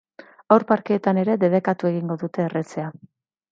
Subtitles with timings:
[0.55, 2.91] Haur parkeetan ere debekatu egingo dute erretzea.